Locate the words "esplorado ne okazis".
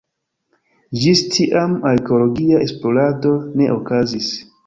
2.69-4.35